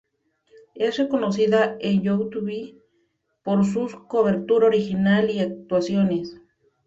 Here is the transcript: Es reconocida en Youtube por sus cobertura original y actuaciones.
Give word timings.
Es 0.73 0.97
reconocida 0.97 1.77
en 1.79 2.01
Youtube 2.01 2.81
por 3.43 3.63
sus 3.63 3.93
cobertura 4.07 4.65
original 4.65 5.29
y 5.29 5.41
actuaciones. 5.41 6.41